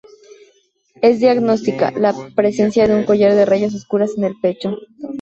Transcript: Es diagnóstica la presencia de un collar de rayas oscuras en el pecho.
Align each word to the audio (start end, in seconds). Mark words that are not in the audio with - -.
Es 1.03 1.19
diagnóstica 1.19 1.91
la 1.91 2.15
presencia 2.33 2.87
de 2.87 2.95
un 2.95 3.03
collar 3.03 3.35
de 3.35 3.45
rayas 3.45 3.75
oscuras 3.75 4.17
en 4.17 4.23
el 4.23 4.33
pecho. 4.41 4.79